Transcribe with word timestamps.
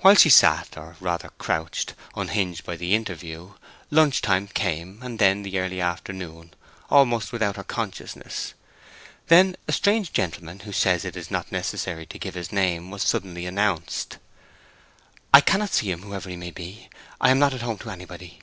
While 0.00 0.16
she 0.16 0.30
sat, 0.30 0.76
or 0.76 0.96
rather 0.98 1.28
crouched, 1.38 1.94
unhinged 2.16 2.64
by 2.64 2.74
the 2.76 2.92
interview, 2.96 3.54
lunch 3.88 4.20
time 4.20 4.48
came, 4.48 5.00
and 5.00 5.20
then 5.20 5.44
the 5.44 5.60
early 5.60 5.80
afternoon, 5.80 6.54
almost 6.90 7.30
without 7.32 7.54
her 7.54 7.62
consciousness. 7.62 8.54
Then 9.28 9.54
"a 9.68 9.72
strange 9.72 10.12
gentleman 10.12 10.58
who 10.66 10.72
says 10.72 11.04
it 11.04 11.16
is 11.16 11.30
not 11.30 11.52
necessary 11.52 12.04
to 12.06 12.18
give 12.18 12.34
his 12.34 12.50
name," 12.50 12.90
was 12.90 13.04
suddenly 13.04 13.46
announced. 13.46 14.18
"I 15.32 15.40
cannot 15.40 15.70
see 15.70 15.92
him, 15.92 16.02
whoever 16.02 16.28
he 16.28 16.36
may 16.36 16.50
be. 16.50 16.88
I 17.20 17.30
am 17.30 17.38
not 17.38 17.54
at 17.54 17.62
home 17.62 17.78
to 17.78 17.90
anybody." 17.90 18.40